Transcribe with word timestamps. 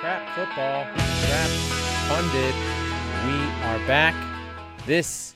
Crap 0.00 0.34
football, 0.34 0.86
crap 0.94 1.50
pundit. 2.08 2.54
We 3.26 3.36
are 3.66 3.86
back. 3.86 4.14
This 4.86 5.34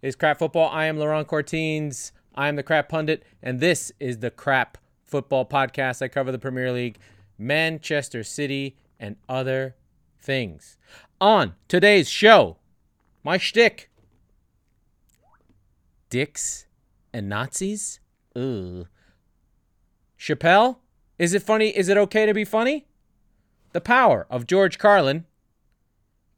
is 0.00 0.16
Crap 0.16 0.38
Football. 0.38 0.70
I 0.70 0.86
am 0.86 0.96
Laurent 0.96 1.28
Cortines. 1.28 2.12
I 2.34 2.48
am 2.48 2.56
the 2.56 2.62
Crap 2.62 2.88
Pundit, 2.88 3.22
and 3.42 3.60
this 3.60 3.92
is 4.00 4.20
the 4.20 4.30
Crap 4.30 4.78
Football 5.04 5.44
Podcast. 5.44 6.00
I 6.00 6.08
cover 6.08 6.32
the 6.32 6.38
Premier 6.38 6.72
League, 6.72 6.96
Manchester 7.36 8.24
City, 8.24 8.78
and 8.98 9.16
other 9.28 9.76
things. 10.22 10.78
On 11.20 11.52
today's 11.68 12.08
show, 12.08 12.56
my 13.22 13.36
shtick 13.36 13.90
dicks 16.08 16.64
and 17.12 17.28
Nazis? 17.28 18.00
Ugh. 18.34 18.86
Chappelle? 20.18 20.78
Is 21.18 21.34
it 21.34 21.42
funny? 21.42 21.76
Is 21.76 21.90
it 21.90 21.98
okay 21.98 22.24
to 22.24 22.32
be 22.32 22.46
funny? 22.46 22.86
The 23.76 23.82
power 23.82 24.26
of 24.30 24.46
George 24.46 24.78
Carlin, 24.78 25.26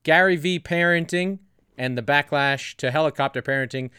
Gary 0.02 0.34
V 0.34 0.58
parenting, 0.58 1.38
and 1.76 1.96
the 1.96 2.02
backlash 2.02 2.74
to 2.78 2.90
helicopter 2.90 3.42
parenting, 3.42 3.90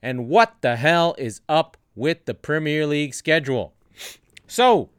and 0.00 0.28
what 0.28 0.54
the 0.60 0.76
hell 0.76 1.16
is 1.18 1.40
up 1.48 1.76
with 1.96 2.26
the 2.26 2.34
Premier 2.34 2.86
League 2.86 3.12
schedule? 3.12 3.74
So, 4.46 4.90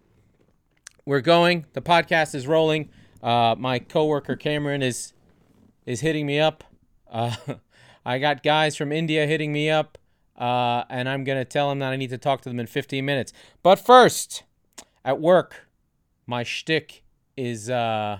we're 1.05 1.21
going. 1.21 1.67
The 1.71 1.81
podcast 1.81 2.35
is 2.35 2.47
rolling. 2.47 2.89
Uh, 3.23 3.55
my 3.57 3.79
coworker 3.79 4.35
Cameron 4.35 4.81
is 4.83 5.13
is 5.85 6.01
hitting 6.01 6.25
me 6.25 6.37
up. 6.37 6.65
Uh, 7.09 7.33
I 8.05 8.19
got 8.19 8.43
guys 8.43 8.75
from 8.75 8.91
India 8.91 9.25
hitting 9.25 9.53
me 9.53 9.69
up, 9.69 9.97
uh, 10.37 10.83
and 10.89 11.07
I'm 11.07 11.23
gonna 11.23 11.45
tell 11.45 11.69
them 11.69 11.79
that 11.79 11.93
I 11.93 11.95
need 11.95 12.09
to 12.09 12.17
talk 12.17 12.41
to 12.41 12.49
them 12.49 12.59
in 12.59 12.67
15 12.67 13.05
minutes. 13.05 13.31
But 13.63 13.79
first, 13.79 14.43
at 15.05 15.21
work, 15.21 15.69
my 16.27 16.43
shtick 16.43 17.04
is 17.37 17.69
uh, 17.69 18.19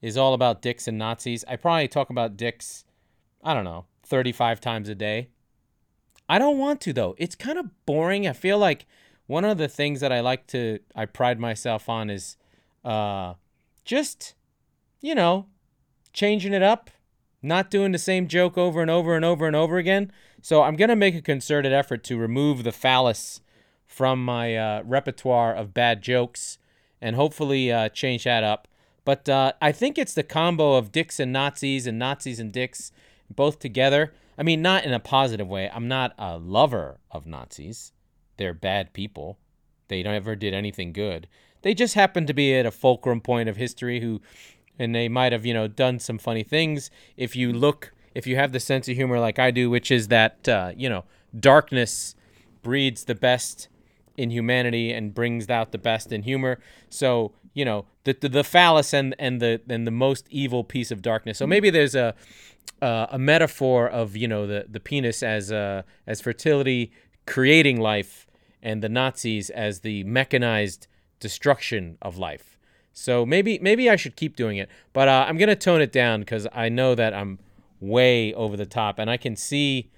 is 0.00 0.16
all 0.16 0.34
about 0.34 0.62
dicks 0.62 0.88
and 0.88 0.98
Nazis. 0.98 1.44
I 1.46 1.56
probably 1.56 1.88
talk 1.88 2.10
about 2.10 2.36
dicks, 2.36 2.84
I 3.42 3.54
don't 3.54 3.64
know, 3.64 3.86
35 4.04 4.60
times 4.60 4.88
a 4.88 4.94
day. 4.94 5.28
I 6.28 6.38
don't 6.38 6.58
want 6.58 6.80
to 6.82 6.92
though. 6.92 7.14
It's 7.18 7.34
kind 7.34 7.58
of 7.58 7.66
boring. 7.86 8.26
I 8.26 8.32
feel 8.32 8.58
like 8.58 8.86
one 9.26 9.44
of 9.44 9.58
the 9.58 9.68
things 9.68 10.00
that 10.00 10.12
I 10.12 10.20
like 10.20 10.46
to 10.48 10.78
I 10.94 11.06
pride 11.06 11.38
myself 11.38 11.88
on 11.88 12.10
is 12.10 12.36
uh 12.84 13.34
just 13.84 14.34
you 15.00 15.14
know, 15.14 15.46
changing 16.12 16.52
it 16.52 16.62
up, 16.62 16.90
not 17.42 17.70
doing 17.70 17.92
the 17.92 17.98
same 17.98 18.28
joke 18.28 18.58
over 18.58 18.80
and 18.80 18.90
over 18.90 19.16
and 19.16 19.24
over 19.24 19.46
and 19.46 19.56
over 19.56 19.78
again. 19.78 20.12
So 20.42 20.62
I'm 20.62 20.76
going 20.76 20.88
to 20.88 20.96
make 20.96 21.14
a 21.14 21.22
concerted 21.22 21.72
effort 21.72 22.04
to 22.04 22.16
remove 22.16 22.64
the 22.64 22.72
phallus 22.72 23.40
from 23.86 24.24
my 24.24 24.56
uh, 24.56 24.82
repertoire 24.84 25.54
of 25.54 25.74
bad 25.74 26.02
jokes 26.02 26.58
and 27.00 27.16
hopefully 27.16 27.72
uh, 27.72 27.88
change 27.88 28.24
that 28.24 28.44
up. 28.44 28.68
But 29.04 29.28
uh, 29.28 29.52
I 29.60 29.72
think 29.72 29.98
it's 29.98 30.14
the 30.14 30.22
combo 30.22 30.74
of 30.74 30.92
dicks 30.92 31.18
and 31.18 31.32
Nazis 31.32 31.86
and 31.86 31.98
Nazis 31.98 32.38
and 32.38 32.52
dicks 32.52 32.92
both 33.34 33.58
together. 33.58 34.12
I 34.36 34.42
mean, 34.42 34.62
not 34.62 34.84
in 34.84 34.92
a 34.92 35.00
positive 35.00 35.48
way. 35.48 35.70
I'm 35.72 35.88
not 35.88 36.14
a 36.18 36.38
lover 36.38 36.98
of 37.10 37.26
Nazis. 37.26 37.92
They're 38.36 38.54
bad 38.54 38.92
people. 38.92 39.38
They 39.88 40.02
never 40.02 40.36
did 40.36 40.54
anything 40.54 40.92
good. 40.92 41.28
They 41.62 41.74
just 41.74 41.94
happen 41.94 42.26
to 42.26 42.32
be 42.32 42.54
at 42.54 42.66
a 42.66 42.70
fulcrum 42.70 43.20
point 43.20 43.48
of 43.48 43.56
history 43.56 44.00
who, 44.00 44.20
and 44.78 44.94
they 44.94 45.08
might 45.08 45.32
have, 45.32 45.44
you 45.44 45.52
know, 45.52 45.68
done 45.68 45.98
some 45.98 46.18
funny 46.18 46.42
things. 46.42 46.90
If 47.16 47.36
you 47.36 47.52
look, 47.52 47.92
if 48.14 48.26
you 48.26 48.36
have 48.36 48.52
the 48.52 48.60
sense 48.60 48.88
of 48.88 48.96
humor 48.96 49.20
like 49.20 49.38
I 49.38 49.50
do, 49.50 49.68
which 49.68 49.90
is 49.90 50.08
that, 50.08 50.48
uh, 50.48 50.72
you 50.76 50.88
know, 50.88 51.04
darkness 51.38 52.14
breeds 52.62 53.04
the 53.04 53.14
best 53.14 53.68
in 54.20 54.30
humanity 54.30 54.92
and 54.92 55.14
brings 55.14 55.48
out 55.48 55.72
the 55.72 55.78
best 55.78 56.12
in 56.12 56.22
humor. 56.22 56.58
So 56.88 57.32
you 57.54 57.64
know 57.64 57.86
the 58.04 58.16
the, 58.20 58.28
the 58.28 58.44
phallus 58.44 58.92
and 58.92 59.14
and 59.18 59.40
the 59.40 59.60
and 59.68 59.86
the 59.86 59.90
most 59.90 60.26
evil 60.30 60.62
piece 60.64 60.90
of 60.90 61.02
darkness. 61.02 61.38
So 61.38 61.46
maybe 61.46 61.70
there's 61.70 61.94
a 61.94 62.14
uh, 62.82 63.06
a 63.10 63.18
metaphor 63.18 63.88
of 63.88 64.16
you 64.16 64.28
know 64.28 64.46
the 64.46 64.66
the 64.68 64.80
penis 64.80 65.22
as 65.22 65.50
uh, 65.50 65.82
as 66.06 66.20
fertility 66.20 66.92
creating 67.26 67.80
life 67.80 68.26
and 68.62 68.82
the 68.82 68.88
Nazis 68.88 69.50
as 69.50 69.80
the 69.80 70.04
mechanized 70.04 70.86
destruction 71.18 71.96
of 72.02 72.18
life. 72.18 72.58
So 72.92 73.24
maybe 73.24 73.58
maybe 73.60 73.88
I 73.88 73.96
should 73.96 74.16
keep 74.16 74.36
doing 74.36 74.56
it, 74.56 74.68
but 74.92 75.08
uh, 75.08 75.24
I'm 75.28 75.38
gonna 75.38 75.56
tone 75.56 75.80
it 75.80 75.92
down 75.92 76.20
because 76.20 76.46
I 76.52 76.68
know 76.68 76.94
that 76.94 77.14
I'm 77.14 77.38
way 77.80 78.34
over 78.34 78.56
the 78.56 78.66
top, 78.66 78.98
and 78.98 79.10
I 79.10 79.16
can 79.16 79.36
see. 79.36 79.90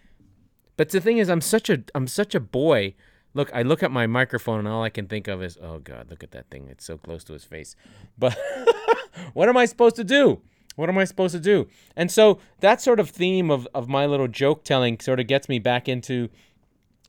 But 0.76 0.90
the 0.90 1.00
thing 1.00 1.18
is, 1.18 1.28
I'm 1.28 1.40
such 1.40 1.68
a 1.68 1.82
I'm 1.94 2.06
such 2.06 2.34
a 2.34 2.40
boy 2.40 2.94
look 3.34 3.50
i 3.54 3.62
look 3.62 3.82
at 3.82 3.90
my 3.90 4.06
microphone 4.06 4.60
and 4.60 4.68
all 4.68 4.82
i 4.82 4.88
can 4.88 5.06
think 5.06 5.28
of 5.28 5.42
is 5.42 5.58
oh 5.62 5.78
god 5.78 6.10
look 6.10 6.22
at 6.22 6.30
that 6.32 6.48
thing. 6.50 6.68
It's 6.68 6.84
so 6.84 6.98
close 6.98 7.24
to 7.24 7.32
his 7.32 7.44
face. 7.44 7.76
But 8.18 8.36
what 9.32 9.48
am 9.48 9.56
i 9.56 9.64
supposed 9.64 9.96
to 9.96 10.04
do? 10.04 10.42
What 10.76 10.88
am 10.88 10.98
i 10.98 11.04
supposed 11.04 11.34
to 11.34 11.40
do? 11.40 11.68
And 11.96 12.10
so 12.10 12.38
that 12.60 12.80
sort 12.80 13.00
of 13.00 13.10
theme 13.10 13.50
of, 13.50 13.68
of 13.74 13.88
my 13.88 14.06
little 14.06 14.28
joke 14.28 14.64
telling 14.64 14.98
sort 15.00 15.20
of 15.20 15.26
gets 15.26 15.48
me 15.48 15.58
back 15.58 15.88
into 15.88 16.28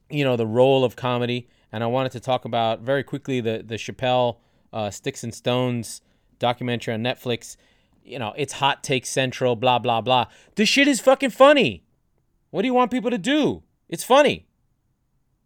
you 0.10 0.24
know 0.24 0.36
the 0.36 0.48
role 0.48 0.84
of 0.84 0.96
comedy. 0.96 1.48
And 1.72 1.84
i 1.84 1.88
wanted 1.88 2.12
to 2.12 2.20
talk 2.20 2.46
about 2.46 2.82
very 2.82 3.04
quickly 3.04 3.42
the 3.42 3.64
the 3.66 3.76
chappelle 3.76 4.38
uh, 4.72 4.90
sticks 4.90 5.24
and 5.24 5.34
stones 5.34 6.02
documentary 6.40 6.94
on 6.94 7.02
netflix. 7.02 7.58
You 8.04 8.20
know 8.20 8.34
it's 8.38 8.54
hot 8.54 8.84
take 8.84 9.06
central 9.06 9.56
blah 9.56 9.80
blah 9.80 10.02
blah. 10.02 10.28
This 10.56 10.70
shit 10.70 10.88
is 10.88 11.00
fucking 11.00 11.32
funny. 11.32 11.84
What 12.52 12.62
do 12.62 12.68
you 12.68 12.74
want 12.74 12.92
people 12.92 13.10
to 13.10 13.18
do? 13.18 13.64
It's 13.90 14.04
funny. 14.04 14.46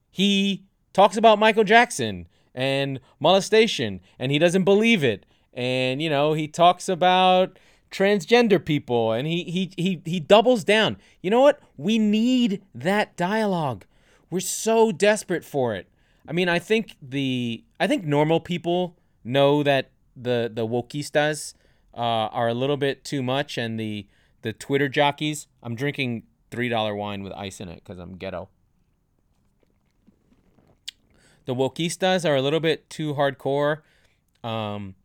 He 0.09 0.66
talks 0.97 1.15
about 1.15 1.37
Michael 1.37 1.63
Jackson 1.63 2.27
and 2.55 2.99
molestation 3.19 4.01
and 4.17 4.31
he 4.31 4.39
doesn't 4.39 4.63
believe 4.63 5.03
it. 5.03 5.27
And 5.53 6.01
you 6.01 6.09
know, 6.09 6.33
he 6.33 6.47
talks 6.47 6.89
about 6.89 7.59
transgender 7.91 8.63
people 8.63 9.11
and 9.11 9.27
he 9.27 9.43
he 9.43 9.71
he 9.77 10.01
he 10.05 10.19
doubles 10.19 10.63
down. 10.63 10.97
You 11.21 11.29
know 11.29 11.41
what? 11.41 11.59
We 11.77 11.99
need 11.99 12.63
that 12.73 13.15
dialogue. 13.15 13.85
We're 14.31 14.39
so 14.39 14.91
desperate 14.91 15.45
for 15.45 15.75
it. 15.75 15.87
I 16.27 16.31
mean, 16.31 16.49
I 16.49 16.57
think 16.57 16.97
the 16.99 17.63
I 17.79 17.85
think 17.85 18.03
normal 18.03 18.39
people 18.39 18.97
know 19.23 19.61
that 19.61 19.91
the 20.15 20.49
the 20.51 20.65
wokeistas 20.65 21.53
uh, 21.93 21.99
are 22.33 22.47
a 22.47 22.55
little 22.55 22.77
bit 22.77 23.03
too 23.03 23.21
much, 23.21 23.55
and 23.59 23.79
the 23.79 24.07
the 24.41 24.51
Twitter 24.51 24.89
jockeys. 24.89 25.45
I'm 25.61 25.75
drinking 25.75 26.23
three 26.49 26.69
dollar 26.69 26.95
wine 26.95 27.21
with 27.21 27.33
ice 27.33 27.61
in 27.61 27.69
it 27.69 27.83
because 27.83 27.99
I'm 27.99 28.17
ghetto 28.17 28.49
the 31.47 31.55
wokeistas 31.55 32.29
are 32.29 32.35
a 32.35 32.41
little 32.41 32.59
bit 32.59 32.89
too 32.89 33.15
hardcore. 33.15 33.79
Um, 34.43 34.95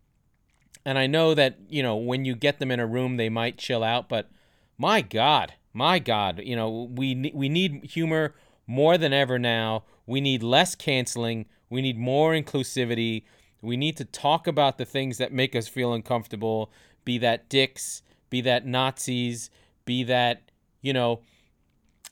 and 0.85 0.99
I 0.99 1.07
know 1.07 1.35
that, 1.35 1.57
you 1.69 1.85
know, 1.85 1.97
when 1.97 2.25
you 2.25 2.35
get 2.35 2.59
them 2.59 2.73
in 2.73 2.81
a 2.81 2.87
room, 2.87 3.17
they 3.17 3.29
might 3.29 3.57
chill 3.57 3.85
out, 3.85 4.09
but 4.09 4.29
my 4.77 5.01
God, 5.01 5.55
my 5.73 6.01
God, 6.01 6.43
you 6.45 6.57
know, 6.57 6.91
we, 6.93 7.31
we 7.33 7.49
need 7.49 7.85
humor 7.85 8.35
more 8.67 8.99
than 8.99 9.13
ever 9.13 9.39
now. 9.39 9.85
We 10.05 10.21
need 10.21 10.43
less 10.43 10.75
canceling. 10.75 11.47
We 11.71 11.81
need 11.81 11.97
more 11.97 12.33
inclusivity. 12.33 13.23
We 13.61 13.77
need 13.77 13.97
to 13.99 14.05
talk 14.05 14.49
about 14.49 14.79
the 14.79 14.85
things 14.85 15.19
that 15.19 15.33
make 15.33 15.55
us 15.55 15.69
feel 15.69 15.95
uncomfortable, 15.95 16.73
be 17.05 17.19
that 17.19 17.49
dicks, 17.49 18.03
be 18.31 18.41
that 18.41 18.67
Nazis, 18.67 19.49
be 19.85 20.03
that, 20.05 20.51
you 20.81 20.93
know, 20.93 21.21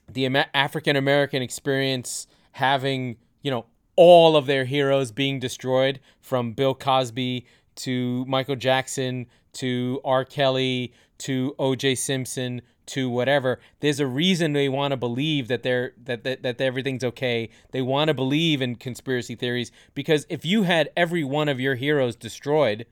the 0.09 0.25
African 0.53 0.95
American 0.95 1.41
experience 1.41 2.27
having, 2.53 3.17
you 3.41 3.51
know, 3.51 3.65
all 3.95 4.35
of 4.35 4.45
their 4.45 4.65
heroes 4.65 5.11
being 5.11 5.39
destroyed 5.39 5.99
from 6.19 6.53
Bill 6.53 6.73
Cosby 6.73 7.45
to 7.75 8.25
Michael 8.25 8.55
Jackson 8.55 9.27
to 9.53 10.01
R. 10.03 10.25
Kelly 10.25 10.93
to 11.19 11.55
O.J. 11.59 11.95
Simpson 11.95 12.61
to 12.87 13.09
whatever. 13.09 13.59
There's 13.79 13.99
a 13.99 14.07
reason 14.07 14.53
they 14.53 14.69
want 14.69 14.91
to 14.91 14.97
believe 14.97 15.47
that 15.47 15.63
they're 15.63 15.93
that, 16.03 16.23
that 16.23 16.43
that 16.43 16.59
everything's 16.61 17.03
okay. 17.03 17.49
They 17.71 17.81
want 17.81 18.09
to 18.09 18.13
believe 18.13 18.61
in 18.61 18.75
conspiracy 18.75 19.35
theories 19.35 19.71
because 19.93 20.25
if 20.29 20.45
you 20.45 20.63
had 20.63 20.89
every 20.97 21.23
one 21.23 21.47
of 21.47 21.59
your 21.59 21.75
heroes 21.75 22.15
destroyed, 22.15 22.85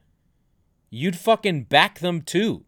you'd 0.89 1.17
fucking 1.17 1.63
back 1.63 1.99
them 1.99 2.21
too. 2.21 2.65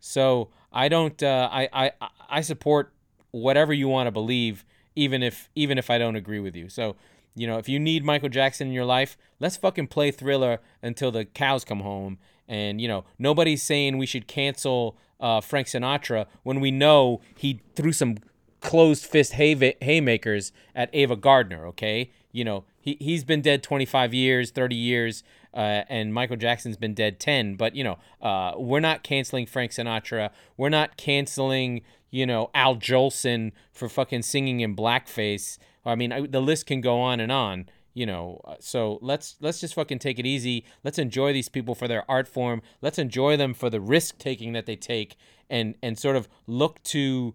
So 0.00 0.50
I 0.72 0.88
don't. 0.88 1.22
Uh, 1.22 1.48
I 1.52 1.68
I 1.72 1.92
I 2.28 2.40
support 2.40 2.92
whatever 3.32 3.72
you 3.72 3.88
want 3.88 4.06
to 4.06 4.12
believe, 4.12 4.64
even 4.94 5.22
if 5.22 5.50
even 5.54 5.78
if 5.78 5.90
I 5.90 5.98
don't 5.98 6.16
agree 6.16 6.40
with 6.40 6.56
you. 6.56 6.68
So 6.68 6.96
you 7.34 7.46
know, 7.46 7.58
if 7.58 7.68
you 7.68 7.78
need 7.78 8.04
Michael 8.04 8.28
Jackson 8.28 8.68
in 8.68 8.72
your 8.72 8.84
life, 8.84 9.16
let's 9.40 9.56
fucking 9.56 9.88
play 9.88 10.10
Thriller 10.10 10.60
until 10.82 11.10
the 11.10 11.24
cows 11.24 11.64
come 11.64 11.80
home. 11.80 12.18
And 12.48 12.80
you 12.80 12.88
know, 12.88 13.04
nobody's 13.18 13.62
saying 13.62 13.98
we 13.98 14.06
should 14.06 14.26
cancel 14.26 14.96
uh, 15.20 15.40
Frank 15.40 15.68
Sinatra 15.68 16.26
when 16.42 16.60
we 16.60 16.70
know 16.70 17.20
he 17.36 17.60
threw 17.74 17.92
some 17.92 18.18
closed 18.60 19.04
fist 19.06 19.34
hay- 19.34 19.76
haymakers 19.80 20.52
at 20.74 20.90
Ava 20.92 21.16
Gardner. 21.16 21.66
Okay, 21.68 22.10
you 22.32 22.44
know 22.44 22.64
he 22.80 22.96
he's 23.00 23.24
been 23.24 23.40
dead 23.40 23.62
25 23.62 24.12
years, 24.12 24.50
30 24.50 24.74
years, 24.74 25.22
uh, 25.54 25.84
and 25.88 26.12
Michael 26.12 26.36
Jackson's 26.36 26.76
been 26.76 26.94
dead 26.94 27.20
10. 27.20 27.54
But 27.54 27.74
you 27.74 27.84
know, 27.84 27.98
uh, 28.20 28.52
we're 28.56 28.80
not 28.80 29.02
canceling 29.02 29.46
Frank 29.46 29.70
Sinatra. 29.70 30.30
We're 30.56 30.68
not 30.68 30.96
canceling 30.96 31.82
you 32.10 32.26
know 32.26 32.50
Al 32.54 32.76
Jolson 32.76 33.52
for 33.72 33.88
fucking 33.88 34.22
singing 34.22 34.60
in 34.60 34.76
blackface. 34.76 35.58
I 35.84 35.94
mean, 35.94 36.12
I, 36.12 36.26
the 36.26 36.40
list 36.40 36.66
can 36.66 36.80
go 36.80 37.00
on 37.00 37.20
and 37.20 37.32
on. 37.32 37.66
you 37.94 38.06
know 38.06 38.40
uh, 38.44 38.54
so 38.58 38.98
let's 39.02 39.36
let's 39.40 39.60
just 39.60 39.74
fucking 39.74 39.98
take 39.98 40.18
it 40.18 40.26
easy. 40.26 40.64
Let's 40.84 40.98
enjoy 40.98 41.32
these 41.32 41.48
people 41.48 41.74
for 41.74 41.88
their 41.88 42.10
art 42.10 42.28
form. 42.28 42.62
Let's 42.80 42.98
enjoy 42.98 43.36
them 43.36 43.54
for 43.54 43.68
the 43.70 43.80
risk 43.80 44.18
taking 44.18 44.52
that 44.54 44.66
they 44.66 44.76
take 44.76 45.16
and 45.50 45.74
and 45.82 45.98
sort 45.98 46.16
of 46.16 46.28
look 46.46 46.82
to 46.84 47.34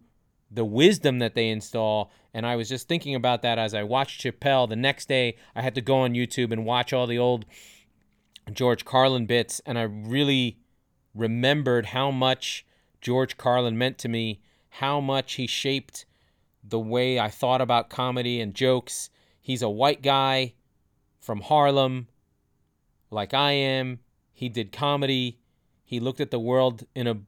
the 0.49 0.65
wisdom 0.65 1.19
that 1.19 1.35
they 1.35 1.49
install. 1.49 2.11
And 2.33 2.45
i 2.45 2.55
was 2.55 2.69
just 2.69 2.87
thinking 2.87 3.13
about 3.15 3.41
that 3.43 3.59
as 3.59 3.73
i 3.73 3.83
watched 3.83 4.21
chappelle 4.21 4.67
the 4.67 4.75
next 4.75 5.07
day. 5.07 5.35
I 5.55 5.61
had 5.61 5.75
to 5.75 5.81
go 5.81 5.97
on 5.97 6.13
youtube 6.13 6.51
and 6.51 6.65
watch 6.65 6.93
all 6.93 7.05
the 7.07 7.19
old 7.19 7.45
george 8.51 8.83
carlin 8.85 9.25
bits. 9.27 9.61
And 9.65 9.77
i 9.77 9.83
really 9.83 10.57
remembered 11.13 11.87
how 11.87 12.09
much 12.11 12.65
george 13.01 13.37
carlin 13.37 13.77
meant 13.77 13.97
to 13.99 14.07
me 14.09 14.41
how 14.69 14.99
much 14.99 15.33
he 15.33 15.45
shaped 15.47 16.05
the 16.69 16.79
way 16.79 17.19
i 17.19 17.29
thought 17.29 17.61
about 17.61 17.89
comedy 17.89 18.41
and 18.41 18.53
jokes 18.53 19.09
He's 19.47 19.61
a 19.61 19.69
white 19.69 20.01
guy 20.01 20.55
from 21.21 21.39
Harlem, 21.39 22.09
like 23.09 23.33
I 23.33 23.53
am. 23.53 23.99
He 24.33 24.49
did 24.49 24.73
comedy. 24.73 25.39
He 25.85 26.01
looked 26.01 26.19
at 26.19 26.31
the 26.31 26.39
world 26.39 26.85
in 26.93 27.07
a, 27.07 27.19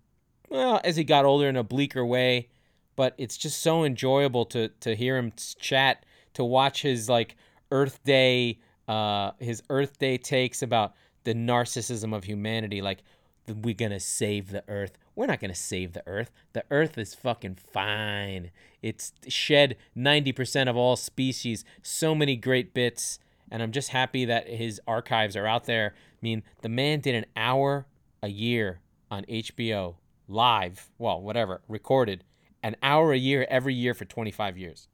well, 0.49 0.81
as 0.83 0.97
he 0.97 1.05
got 1.05 1.23
older, 1.23 1.47
in 1.47 1.55
a 1.55 1.63
bleaker 1.63 2.05
way. 2.05 2.49
But 2.97 3.15
it's 3.17 3.37
just 3.37 3.61
so 3.61 3.85
enjoyable 3.85 4.43
to 4.47 4.67
to 4.81 4.97
hear 4.97 5.15
him 5.15 5.31
chat, 5.59 6.05
to 6.33 6.43
watch 6.43 6.81
his 6.81 7.07
like 7.07 7.37
Earth 7.71 8.03
Day, 8.03 8.59
uh, 8.89 9.31
his 9.39 9.63
Earth 9.69 9.97
Day 9.97 10.17
takes 10.17 10.61
about 10.61 10.95
the 11.23 11.33
narcissism 11.33 12.13
of 12.13 12.25
humanity. 12.25 12.81
Like, 12.81 13.01
we're 13.47 13.73
gonna 13.73 13.99
save 13.99 14.51
the 14.51 14.63
Earth. 14.67 14.97
We're 15.15 15.27
not 15.27 15.39
gonna 15.39 15.55
save 15.55 15.93
the 15.93 16.03
Earth. 16.07 16.31
The 16.53 16.63
Earth 16.71 16.97
is 16.97 17.15
fucking 17.15 17.55
fine. 17.55 18.51
It's 18.81 19.13
shed 19.27 19.75
90% 19.95 20.69
of 20.69 20.77
all 20.77 20.95
species. 20.95 21.65
So 21.81 22.13
many 22.15 22.35
great 22.35 22.73
bits. 22.73 23.19
And 23.51 23.63
I'm 23.63 23.71
just 23.71 23.89
happy 23.89 24.25
that 24.25 24.47
his 24.47 24.79
archives 24.87 25.35
are 25.35 25.47
out 25.47 25.65
there. 25.65 25.93
I 25.95 26.19
mean, 26.21 26.43
the 26.61 26.69
man 26.69 26.99
did 26.99 27.15
an 27.15 27.25
hour 27.35 27.87
a 28.21 28.27
year 28.27 28.79
on 29.09 29.25
HBO, 29.25 29.95
live, 30.27 30.89
well, 30.97 31.21
whatever, 31.21 31.61
recorded, 31.67 32.23
an 32.61 32.75
hour 32.83 33.13
a 33.13 33.17
year 33.17 33.47
every 33.49 33.73
year 33.73 33.93
for 33.93 34.05
25 34.05 34.57
years. 34.57 34.87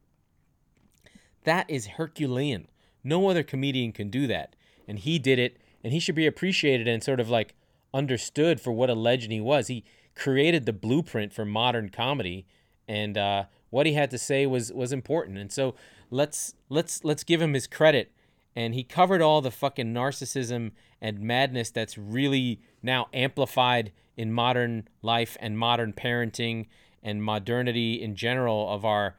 That 1.44 1.68
is 1.70 1.86
Herculean. 1.86 2.68
No 3.04 3.28
other 3.28 3.42
comedian 3.42 3.92
can 3.92 4.10
do 4.10 4.26
that. 4.26 4.56
And 4.88 4.98
he 4.98 5.18
did 5.18 5.38
it, 5.38 5.58
and 5.84 5.92
he 5.92 6.00
should 6.00 6.14
be 6.14 6.26
appreciated 6.26 6.88
and 6.88 7.02
sort 7.02 7.20
of 7.20 7.28
like 7.28 7.54
understood 7.96 8.60
for 8.60 8.72
what 8.72 8.90
a 8.90 8.94
legend 8.94 9.32
he 9.32 9.40
was. 9.40 9.68
He 9.68 9.84
created 10.14 10.66
the 10.66 10.72
blueprint 10.72 11.32
for 11.32 11.44
modern 11.44 11.88
comedy, 11.88 12.46
and 12.86 13.16
uh, 13.16 13.44
what 13.70 13.86
he 13.86 13.94
had 13.94 14.10
to 14.10 14.18
say 14.18 14.46
was 14.46 14.72
was 14.72 14.92
important. 14.92 15.38
And 15.38 15.50
so 15.50 15.74
let's 16.10 16.54
let's 16.68 17.02
let's 17.04 17.24
give 17.24 17.40
him 17.40 17.54
his 17.54 17.66
credit. 17.66 18.12
And 18.54 18.74
he 18.74 18.84
covered 18.84 19.20
all 19.20 19.42
the 19.42 19.50
fucking 19.50 19.92
narcissism 19.92 20.72
and 21.00 21.20
madness 21.20 21.70
that's 21.70 21.98
really 21.98 22.60
now 22.82 23.08
amplified 23.12 23.92
in 24.16 24.32
modern 24.32 24.88
life 25.02 25.36
and 25.40 25.58
modern 25.58 25.92
parenting 25.92 26.66
and 27.02 27.22
modernity 27.22 28.00
in 28.02 28.16
general 28.16 28.72
of 28.72 28.84
our 28.84 29.16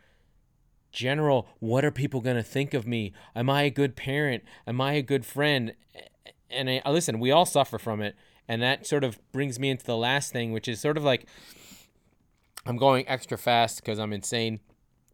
general 0.92 1.48
what 1.60 1.86
are 1.86 1.92
people 1.92 2.22
going 2.22 2.36
to 2.36 2.42
think 2.42 2.74
of 2.74 2.88
me 2.88 3.14
am 3.36 3.50
i 3.50 3.64
a 3.64 3.70
good 3.70 3.96
parent 3.96 4.44
am 4.66 4.82
i 4.82 4.94
a 4.94 5.02
good 5.02 5.26
friend 5.26 5.74
and 6.50 6.70
I, 6.70 6.82
listen 6.90 7.20
we 7.20 7.30
all 7.30 7.46
suffer 7.46 7.78
from 7.78 8.02
it 8.02 8.16
and 8.48 8.62
that 8.62 8.88
sort 8.88 9.04
of 9.04 9.20
brings 9.32 9.60
me 9.60 9.70
into 9.70 9.86
the 9.86 9.98
last 9.98 10.32
thing 10.32 10.52
which 10.52 10.68
is 10.68 10.80
sort 10.80 10.98
of 10.98 11.04
like 11.04 11.26
I'm 12.68 12.78
going 12.78 13.08
extra 13.08 13.38
fast 13.38 13.78
because 13.78 13.98
I'm 13.98 14.12
insane. 14.12 14.60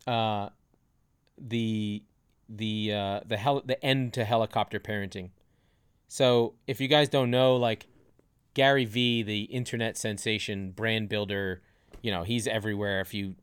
Uh, 0.08 0.50
the 1.38 2.04
the 2.50 2.94
uh, 2.94 3.20
the 3.26 3.38
hel- 3.38 3.64
the 3.64 3.84
end 3.86 4.14
to 4.14 4.26
helicopter 4.26 4.80
parenting. 4.80 5.30
So 6.08 6.56
if 6.68 6.82
you 6.82 6.88
guys 6.88 7.10
don't 7.10 7.30
know, 7.30 7.56
like 7.56 7.88
Gary 8.54 8.86
Vee, 8.86 9.24
the 9.24 9.44
internet 9.44 9.98
sensation, 9.98 10.72
brand 10.72 11.10
builder, 11.10 11.62
you 12.02 12.12
know 12.12 12.24
he's 12.24 12.48
everywhere. 12.48 13.02
If 13.02 13.14
you 13.14 13.36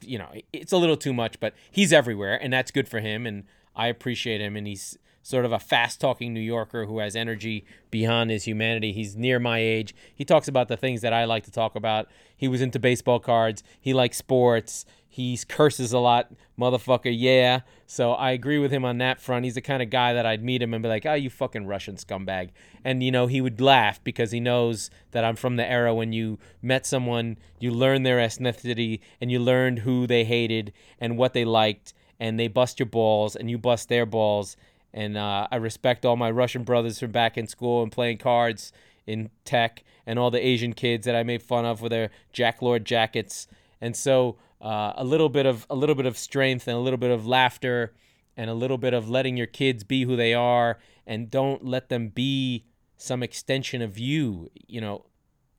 you 0.00 0.18
know 0.18 0.32
it's 0.52 0.72
a 0.72 0.78
little 0.78 0.96
too 0.96 1.12
much, 1.12 1.38
but 1.38 1.54
he's 1.70 1.92
everywhere, 1.92 2.38
and 2.42 2.52
that's 2.52 2.70
good 2.70 2.88
for 2.88 3.00
him. 3.00 3.26
And 3.26 3.44
I 3.76 3.88
appreciate 3.88 4.40
him, 4.40 4.56
and 4.56 4.66
he's 4.66 4.98
sort 5.24 5.46
of 5.46 5.52
a 5.52 5.58
fast 5.58 6.00
talking 6.00 6.34
New 6.34 6.40
Yorker 6.40 6.84
who 6.84 6.98
has 6.98 7.16
energy 7.16 7.64
beyond 7.90 8.30
his 8.30 8.44
humanity. 8.44 8.92
He's 8.92 9.16
near 9.16 9.40
my 9.40 9.58
age. 9.58 9.94
He 10.14 10.24
talks 10.24 10.48
about 10.48 10.68
the 10.68 10.76
things 10.76 11.00
that 11.00 11.14
I 11.14 11.24
like 11.24 11.44
to 11.44 11.50
talk 11.50 11.74
about. 11.74 12.08
He 12.36 12.46
was 12.46 12.60
into 12.60 12.78
baseball 12.78 13.18
cards. 13.18 13.64
He 13.80 13.94
likes 13.94 14.18
sports. 14.18 14.84
He 15.08 15.38
curses 15.48 15.92
a 15.92 15.98
lot, 15.98 16.32
motherfucker, 16.58 17.14
yeah. 17.16 17.60
So 17.86 18.12
I 18.12 18.32
agree 18.32 18.58
with 18.58 18.70
him 18.70 18.84
on 18.84 18.98
that 18.98 19.20
front. 19.20 19.44
He's 19.44 19.54
the 19.54 19.60
kind 19.60 19.80
of 19.82 19.88
guy 19.88 20.12
that 20.12 20.26
I'd 20.26 20.44
meet 20.44 20.60
him 20.60 20.74
and 20.74 20.82
be 20.82 20.88
like, 20.88 21.06
oh, 21.06 21.14
you 21.14 21.30
fucking 21.30 21.66
Russian 21.66 21.94
scumbag. 21.94 22.50
And, 22.84 23.02
you 23.02 23.12
know, 23.12 23.26
he 23.26 23.40
would 23.40 23.60
laugh 23.60 24.02
because 24.04 24.32
he 24.32 24.40
knows 24.40 24.90
that 25.12 25.24
I'm 25.24 25.36
from 25.36 25.56
the 25.56 25.70
era 25.70 25.94
when 25.94 26.12
you 26.12 26.38
met 26.60 26.84
someone, 26.84 27.38
you 27.60 27.70
learned 27.70 28.04
their 28.04 28.18
ethnicity, 28.18 29.00
and 29.20 29.30
you 29.30 29.38
learned 29.38 29.78
who 29.78 30.06
they 30.06 30.24
hated 30.24 30.72
and 30.98 31.16
what 31.16 31.32
they 31.32 31.44
liked, 31.44 31.94
and 32.20 32.38
they 32.38 32.48
bust 32.48 32.78
your 32.78 32.86
balls, 32.86 33.36
and 33.36 33.48
you 33.48 33.56
bust 33.56 33.88
their 33.88 34.06
balls, 34.06 34.56
and 34.94 35.18
uh, 35.18 35.48
I 35.50 35.56
respect 35.56 36.06
all 36.06 36.16
my 36.16 36.30
Russian 36.30 36.62
brothers 36.62 37.00
from 37.00 37.10
back 37.10 37.36
in 37.36 37.48
school 37.48 37.82
and 37.82 37.90
playing 37.90 38.18
cards 38.18 38.72
in 39.06 39.28
tech, 39.44 39.82
and 40.06 40.18
all 40.18 40.30
the 40.30 40.44
Asian 40.44 40.72
kids 40.72 41.04
that 41.04 41.16
I 41.16 41.24
made 41.24 41.42
fun 41.42 41.66
of 41.66 41.82
with 41.82 41.90
their 41.90 42.10
Jack 42.32 42.62
Lord 42.62 42.86
jackets. 42.86 43.48
And 43.80 43.94
so 43.94 44.38
uh, 44.62 44.92
a 44.96 45.04
little 45.04 45.28
bit 45.28 45.44
of 45.44 45.66
a 45.68 45.74
little 45.74 45.96
bit 45.96 46.06
of 46.06 46.16
strength 46.16 46.68
and 46.68 46.76
a 46.76 46.80
little 46.80 46.96
bit 46.96 47.10
of 47.10 47.26
laughter 47.26 47.92
and 48.36 48.48
a 48.48 48.54
little 48.54 48.78
bit 48.78 48.94
of 48.94 49.10
letting 49.10 49.36
your 49.36 49.46
kids 49.46 49.84
be 49.84 50.04
who 50.04 50.16
they 50.16 50.32
are 50.32 50.78
and 51.06 51.30
don't 51.30 51.64
let 51.64 51.88
them 51.88 52.08
be 52.08 52.64
some 52.96 53.22
extension 53.22 53.82
of 53.82 53.98
you. 53.98 54.48
You 54.66 54.80
know, 54.80 55.06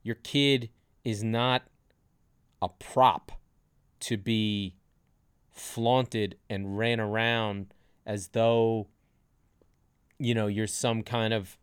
your 0.02 0.16
kid 0.16 0.70
is 1.04 1.24
not 1.24 1.64
a 2.62 2.70
prop 2.70 3.34
to 4.00 4.18
be 4.18 4.76
flaunted 5.52 6.38
and 6.50 6.78
ran 6.78 7.00
around 7.00 7.74
as 8.06 8.30
though 8.30 8.88
you 10.20 10.34
know, 10.34 10.48
you're 10.48 10.68
some 10.68 11.04
kind 11.04 11.34
of 11.34 11.58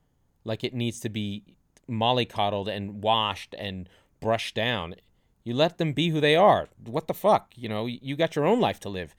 like 0.44 0.64
it 0.64 0.74
needs 0.74 1.00
to 1.00 1.08
be 1.08 1.44
mollycoddled 1.88 2.68
and 2.68 3.02
washed 3.02 3.54
and 3.58 3.88
brushed 4.20 4.54
down. 4.54 4.94
You 5.44 5.54
let 5.54 5.78
them 5.78 5.92
be 5.92 6.10
who 6.10 6.20
they 6.20 6.36
are. 6.36 6.68
What 6.84 7.08
the 7.08 7.14
fuck? 7.14 7.52
You 7.56 7.68
know, 7.68 7.86
you 7.86 8.16
got 8.16 8.36
your 8.36 8.46
own 8.46 8.60
life 8.60 8.80
to 8.80 8.88
live. 8.88 9.14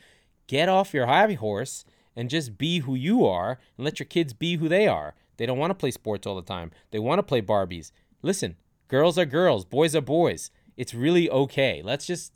Get 0.47 0.69
off 0.69 0.93
your 0.93 1.05
hobby 1.05 1.35
horse 1.35 1.85
and 2.15 2.29
just 2.29 2.57
be 2.57 2.79
who 2.79 2.95
you 2.95 3.25
are 3.25 3.59
and 3.77 3.85
let 3.85 3.99
your 3.99 4.05
kids 4.05 4.33
be 4.33 4.55
who 4.55 4.69
they 4.69 4.87
are. 4.87 5.15
They 5.37 5.45
don't 5.45 5.57
want 5.57 5.71
to 5.71 5.75
play 5.75 5.91
sports 5.91 6.27
all 6.27 6.35
the 6.35 6.41
time. 6.41 6.71
They 6.91 6.99
want 6.99 7.19
to 7.19 7.23
play 7.23 7.41
Barbies. 7.41 7.91
Listen, 8.21 8.55
girls 8.87 9.17
are 9.17 9.25
girls, 9.25 9.65
boys 9.65 9.95
are 9.95 10.01
boys. 10.01 10.51
It's 10.77 10.93
really 10.93 11.29
okay. 11.29 11.81
Let's 11.83 12.05
just 12.05 12.33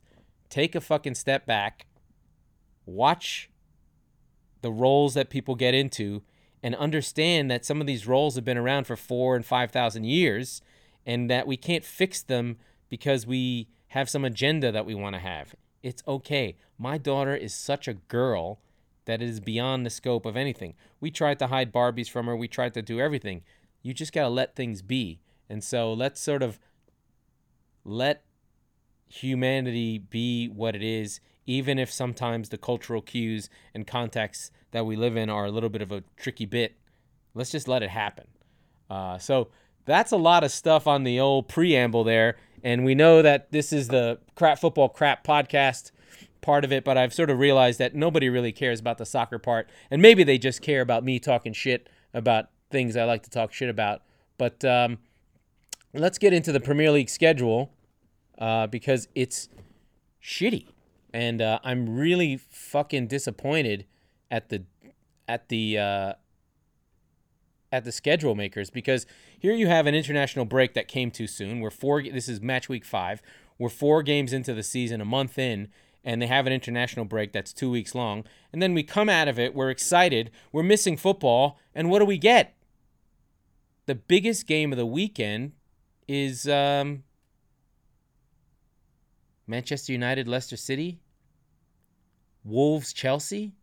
take 0.49 0.75
a 0.75 0.81
fucking 0.81 1.15
step 1.15 1.45
back, 1.45 1.85
watch 2.85 3.49
the 4.61 4.71
roles 4.71 5.13
that 5.13 5.29
people 5.29 5.55
get 5.55 5.73
into, 5.73 6.23
and 6.63 6.75
understand 6.75 7.49
that 7.51 7.65
some 7.65 7.81
of 7.81 7.87
these 7.87 8.07
roles 8.07 8.35
have 8.35 8.45
been 8.45 8.57
around 8.57 8.85
for 8.85 8.95
four 8.95 9.35
and 9.35 9.45
five 9.45 9.71
thousand 9.71 10.05
years, 10.05 10.61
and 11.05 11.29
that 11.29 11.47
we 11.47 11.57
can't 11.57 11.83
fix 11.83 12.21
them 12.21 12.57
because 12.89 13.27
we 13.27 13.67
have 13.89 14.09
some 14.09 14.25
agenda 14.25 14.71
that 14.71 14.85
we 14.85 14.95
want 14.95 15.15
to 15.15 15.19
have. 15.19 15.55
It's 15.83 16.03
okay. 16.07 16.57
My 16.77 16.97
daughter 16.97 17.35
is 17.35 17.53
such 17.53 17.87
a 17.87 17.93
girl 17.93 18.59
that 19.05 19.21
it 19.21 19.29
is 19.29 19.39
beyond 19.39 19.85
the 19.85 19.89
scope 19.89 20.25
of 20.25 20.35
anything. 20.35 20.73
We 20.99 21.11
tried 21.11 21.39
to 21.39 21.47
hide 21.47 21.71
Barbies 21.71 22.09
from 22.09 22.25
her. 22.25 22.35
We 22.35 22.47
tried 22.47 22.73
to 22.73 22.81
do 22.81 22.99
everything. 22.99 23.43
You 23.81 23.93
just 23.93 24.11
got 24.11 24.23
to 24.23 24.29
let 24.29 24.55
things 24.55 24.81
be. 24.81 25.21
And 25.49 25.63
so 25.63 25.93
let's 25.93 26.19
sort 26.19 26.43
of 26.43 26.59
let 27.85 28.23
humanity 29.07 29.97
be 29.97 30.47
what 30.49 30.75
it 30.75 30.83
is, 30.83 31.21
even 31.47 31.79
if 31.79 31.91
sometimes 31.91 32.49
the 32.49 32.57
cultural 32.57 33.01
cues 33.01 33.49
and 33.73 33.87
contexts 33.87 34.51
that 34.71 34.85
we 34.85 34.95
live 34.95 35.15
in 35.15 35.29
are 35.29 35.45
a 35.45 35.51
little 35.51 35.69
bit 35.69 35.81
of 35.81 35.91
a 35.91 36.03
tricky 36.17 36.45
bit. 36.45 36.75
Let's 37.33 37.51
just 37.51 37.67
let 37.67 37.81
it 37.81 37.89
happen. 37.89 38.27
Uh, 38.89 39.17
so 39.17 39.47
that's 39.85 40.11
a 40.11 40.17
lot 40.17 40.43
of 40.43 40.51
stuff 40.51 40.85
on 40.85 41.03
the 41.03 41.19
old 41.19 41.47
preamble 41.47 42.03
there. 42.03 42.35
And 42.63 42.83
we 42.83 42.93
know 42.93 43.21
that 43.21 43.51
this 43.51 43.71
is 43.71 43.87
the 43.87 44.19
crap 44.35 44.59
football 44.59 44.89
crap 44.89 45.25
podcast 45.25 45.91
part 46.41 46.65
of 46.65 46.71
it, 46.71 46.83
but 46.83 46.97
I've 46.97 47.13
sort 47.13 47.29
of 47.29 47.39
realized 47.39 47.79
that 47.79 47.95
nobody 47.95 48.29
really 48.29 48.51
cares 48.51 48.79
about 48.79 48.97
the 48.97 49.05
soccer 49.05 49.39
part. 49.39 49.69
And 49.89 50.01
maybe 50.01 50.23
they 50.23 50.37
just 50.37 50.61
care 50.61 50.81
about 50.81 51.03
me 51.03 51.19
talking 51.19 51.53
shit 51.53 51.89
about 52.13 52.49
things 52.69 52.97
I 52.97 53.05
like 53.05 53.23
to 53.23 53.29
talk 53.29 53.53
shit 53.53 53.69
about. 53.69 54.01
But 54.37 54.63
um, 54.65 54.99
let's 55.93 56.17
get 56.17 56.33
into 56.33 56.51
the 56.51 56.59
Premier 56.59 56.91
League 56.91 57.09
schedule 57.09 57.71
uh, 58.37 58.67
because 58.67 59.07
it's 59.15 59.47
shitty. 60.21 60.67
And 61.13 61.41
uh, 61.41 61.59
I'm 61.63 61.97
really 61.97 62.37
fucking 62.37 63.07
disappointed 63.07 63.85
at 64.29 64.49
the 64.49 64.63
at 65.27 65.49
the 65.49 65.77
uh, 65.77 66.13
at 67.71 67.85
the 67.85 67.91
schedule 67.91 68.35
makers 68.35 68.69
because 68.69 69.05
here 69.39 69.53
you 69.53 69.67
have 69.67 69.85
an 69.87 69.95
international 69.95 70.45
break 70.45 70.73
that 70.73 70.87
came 70.87 71.11
too 71.11 71.27
soon. 71.27 71.59
We're 71.59 71.69
four. 71.69 72.01
This 72.03 72.29
is 72.29 72.41
match 72.41 72.69
week 72.69 72.85
five. 72.85 73.21
We're 73.57 73.69
four 73.69 74.03
games 74.03 74.33
into 74.33 74.53
the 74.53 74.63
season, 74.63 75.01
a 75.01 75.05
month 75.05 75.39
in, 75.39 75.69
and 76.03 76.21
they 76.21 76.27
have 76.27 76.45
an 76.47 76.53
international 76.53 77.05
break 77.05 77.33
that's 77.33 77.51
two 77.51 77.71
weeks 77.71 77.95
long. 77.95 78.23
And 78.53 78.61
then 78.61 78.73
we 78.73 78.83
come 78.83 79.09
out 79.09 79.27
of 79.27 79.39
it, 79.39 79.55
we're 79.55 79.69
excited, 79.69 80.31
we're 80.51 80.63
missing 80.63 80.95
football, 80.95 81.59
and 81.73 81.89
what 81.89 81.99
do 81.99 82.05
we 82.05 82.17
get? 82.17 82.55
The 83.87 83.95
biggest 83.95 84.45
game 84.47 84.71
of 84.71 84.77
the 84.77 84.85
weekend 84.85 85.53
is 86.07 86.47
um, 86.47 87.03
Manchester 89.47 89.93
United, 89.93 90.27
Leicester 90.27 90.57
City, 90.57 90.99
Wolves, 92.43 92.93
Chelsea. 92.93 93.53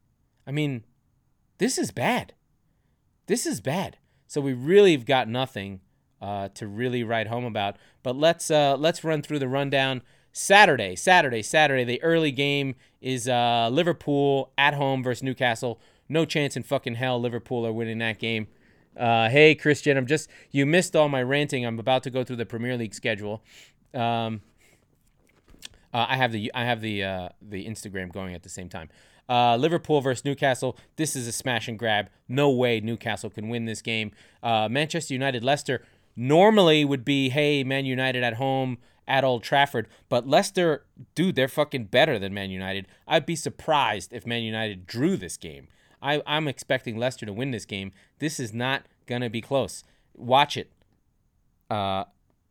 I 0.47 0.51
mean, 0.51 0.85
this 1.59 1.79
is 1.79 1.91
bad. 1.91 2.35
This 3.27 3.47
is 3.47 3.61
bad. 3.61 3.99
So 4.27 4.41
we 4.41 4.53
really 4.53 4.93
have 4.93 5.07
got 5.07 5.29
nothing 5.29 5.81
uh, 6.21 6.49
to 6.55 6.67
really 6.67 7.05
write 7.05 7.29
home 7.29 7.45
about. 7.45 7.77
But 8.03 8.17
let's 8.17 8.51
uh, 8.51 8.77
let's 8.77 9.05
run 9.05 9.23
through 9.23 9.39
the 9.39 9.49
rundown. 9.49 10.03
Saturday, 10.33 10.97
Saturday, 10.97 11.43
Saturday. 11.43 11.85
The 11.85 12.03
early 12.03 12.33
game 12.33 12.75
is 13.01 13.29
uh, 13.29 13.69
Liverpool 13.71 14.53
at 14.59 14.75
home 14.75 15.03
versus 15.03 15.23
Newcastle. 15.23 15.79
No 16.09 16.25
chance 16.25 16.57
in 16.57 16.65
fucking 16.65 16.97
hell 16.97 17.21
Liverpool 17.21 17.65
are 17.67 17.73
winning 17.73 17.99
that 17.99 18.19
game. 18.19 18.49
Uh, 18.97 19.29
hey, 19.29 19.55
Christian, 19.55 19.97
I'm 19.97 20.07
just 20.07 20.29
you 20.51 20.67
missed 20.67 20.97
all 20.97 21.09
my 21.09 21.23
ranting. 21.23 21.65
I'm 21.65 21.79
about 21.79 22.03
to 22.05 22.11
go 22.11 22.25
through 22.25 22.37
the 22.37 22.47
Premier 22.47 22.77
League 22.77 22.95
schedule. 22.95 23.43
Um, 23.93 24.43
uh, 25.95 26.07
I 26.09 26.17
have 26.17 26.33
the 26.33 26.51
I 26.55 26.65
have 26.65 26.81
the 26.81 27.05
uh, 27.05 27.29
the 27.41 27.67
Instagram 27.67 28.13
going 28.13 28.35
at 28.35 28.43
the 28.43 28.49
same 28.49 28.69
time. 28.69 28.91
Uh, 29.29 29.57
Liverpool 29.57 30.01
versus 30.03 30.25
Newcastle. 30.25 30.77
This 30.97 31.17
is 31.17 31.27
a 31.27 31.33
smash 31.33 31.69
and 31.69 31.79
grab. 31.79 32.11
No 32.29 32.51
way 32.51 32.81
Newcastle 32.81 33.31
can 33.31 33.49
win 33.49 33.65
this 33.65 33.81
game. 33.81 34.11
Uh, 34.43 34.69
Manchester 34.69 35.15
United, 35.15 35.43
Leicester 35.43 35.83
normally 36.17 36.85
would 36.85 37.05
be 37.05 37.31
hey 37.31 37.65
Man 37.65 37.87
United 37.87 38.23
at 38.23 38.35
home 38.35 38.79
at 39.07 39.23
Old 39.23 39.43
Trafford, 39.43 39.87
but 40.09 40.27
Leicester, 40.27 40.85
dude, 41.15 41.37
they're 41.37 41.47
fucking 41.47 41.85
better 41.85 42.19
than 42.19 42.33
Man 42.33 42.51
United. 42.51 42.87
I'd 43.07 43.27
be 43.27 43.37
surprised 43.37 44.13
if 44.13 44.27
Man 44.27 44.43
United 44.43 44.87
drew 44.87 45.17
this 45.17 45.37
game. 45.37 45.69
I, 46.01 46.23
I'm 46.27 46.49
expecting 46.49 46.97
Leicester 46.97 47.27
to 47.27 47.33
win 47.33 47.51
this 47.51 47.67
game. 47.67 47.93
This 48.19 48.41
is 48.41 48.53
not 48.53 48.85
gonna 49.07 49.31
be 49.31 49.41
close. 49.41 49.85
Watch 50.15 50.57
it. 50.57 50.73
Uh, 51.71 52.05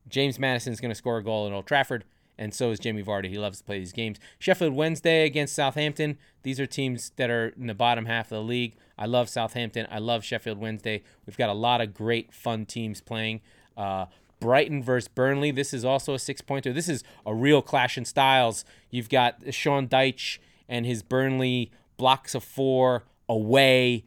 James 0.08 0.40
Maddison's 0.40 0.80
gonna 0.80 0.96
score 0.96 1.18
a 1.18 1.24
goal 1.24 1.48
at 1.48 1.54
Old 1.54 1.66
Trafford 1.68 2.06
and 2.38 2.54
so 2.54 2.72
is 2.72 2.80
Jamie 2.80 3.04
Vardy. 3.04 3.30
He 3.30 3.38
loves 3.38 3.60
to 3.60 3.64
play 3.64 3.80
these 3.80 3.94
games. 3.94 4.20
Sheffield 4.40 4.74
Wednesday 4.74 5.26
against 5.26 5.56
Southampton. 5.56 6.18
These 6.44 6.60
are 6.60 6.66
teams 6.66 7.12
that 7.16 7.30
are 7.30 7.50
in 7.50 7.68
the 7.68 7.74
bottom 7.74 8.06
half 8.06 8.28
of 8.28 8.38
the 8.38 8.44
league. 8.44 8.76
I 8.98 9.06
love 9.06 9.30
Southampton. 9.30 9.88
I 9.90 10.00
love 10.00 10.24
Sheffield 10.24 10.60
Wednesday. 10.60 11.04
We've 11.26 11.38
got 11.38 11.50
a 11.50 11.54
lot 11.54 11.82
of 11.82 11.94
great, 11.94 12.34
fun 12.34 12.66
teams 12.66 13.02
playing. 13.02 13.42
Uh, 13.78 14.06
Brighton 14.40 14.84
versus 14.84 15.08
Burnley. 15.08 15.52
This 15.52 15.74
is 15.74 15.86
also 15.86 16.14
a 16.14 16.20
six 16.20 16.42
pointer. 16.42 16.74
This 16.74 16.90
is 16.90 17.04
a 17.26 17.34
real 17.34 17.62
clash 17.62 17.98
in 17.98 18.06
styles. 18.06 18.66
You've 18.90 19.10
got 19.10 19.54
Sean 19.54 19.88
Dyche 19.88 20.40
and 20.68 20.86
his 20.86 21.02
Burnley 21.02 21.72
blocks 21.98 22.36
of 22.36 22.44
four 22.44 23.04
away 23.30 24.04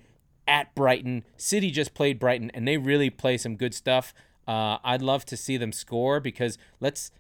at 0.46 0.74
Brighton. 0.74 1.24
City 1.36 1.70
just 1.70 1.94
played 1.94 2.18
Brighton 2.18 2.50
and 2.52 2.68
they 2.68 2.76
really 2.76 3.10
play 3.10 3.38
some 3.38 3.56
good 3.56 3.74
stuff. 3.74 4.12
Uh, 4.46 4.78
I'd 4.84 5.02
love 5.02 5.24
to 5.26 5.36
see 5.36 5.56
them 5.56 5.72
score 5.72 6.20
because 6.20 6.58
let's 6.80 7.10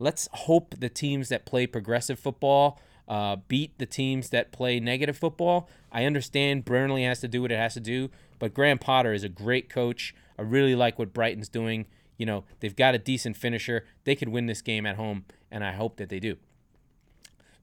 let's 0.00 0.28
hope 0.32 0.74
the 0.78 0.88
teams 0.88 1.28
that 1.28 1.46
play 1.46 1.66
progressive 1.66 2.18
football 2.18 2.80
uh, 3.06 3.36
beat 3.48 3.78
the 3.78 3.86
teams 3.86 4.30
that 4.30 4.50
play 4.50 4.80
negative 4.80 5.16
football. 5.18 5.68
I 5.92 6.04
understand 6.04 6.64
Burnley 6.64 7.04
has 7.04 7.20
to 7.20 7.28
do 7.28 7.42
what 7.42 7.52
it 7.52 7.56
has 7.56 7.74
to 7.74 7.80
do, 7.80 8.08
but 8.38 8.54
Graham 8.54 8.78
Potter 8.78 9.12
is 9.12 9.24
a 9.24 9.28
great 9.28 9.68
coach. 9.68 10.14
I 10.38 10.42
really 10.42 10.74
like 10.74 10.98
what 10.98 11.12
Brighton's 11.12 11.48
doing. 11.48 11.86
You 12.16 12.26
know, 12.26 12.44
they've 12.60 12.74
got 12.74 12.94
a 12.94 12.98
decent 12.98 13.36
finisher. 13.36 13.84
They 14.04 14.14
could 14.14 14.28
win 14.28 14.46
this 14.46 14.62
game 14.62 14.86
at 14.86 14.96
home, 14.96 15.24
and 15.50 15.64
I 15.64 15.72
hope 15.72 15.96
that 15.96 16.08
they 16.08 16.20
do. 16.20 16.36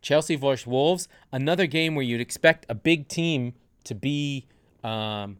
Chelsea 0.01 0.35
versus 0.35 0.67
Wolves, 0.67 1.07
another 1.31 1.65
game 1.65 1.95
where 1.95 2.03
you'd 2.03 2.21
expect 2.21 2.65
a 2.69 2.75
big 2.75 3.07
team 3.07 3.53
to 3.85 3.95
be 3.95 4.47
um, 4.83 5.37